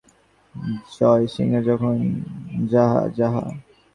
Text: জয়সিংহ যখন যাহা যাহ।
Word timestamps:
জয়সিংহ 0.93 1.53
যখন 1.67 1.95
যাহা 2.71 3.01
যাহ। 3.17 3.35